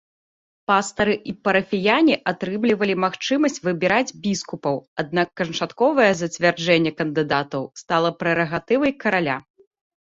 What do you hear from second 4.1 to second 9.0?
біскупаў, аднак канчатковае зацвярджэнне кандыдатаў стала прэрагатывай